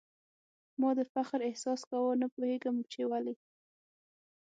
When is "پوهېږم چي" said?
2.35-3.01